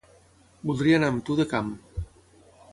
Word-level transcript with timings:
Voldria 0.69 0.97
anar 1.01 1.11
amb 1.15 1.23
tu 1.29 1.37
de 1.43 1.47
cam 1.55 1.71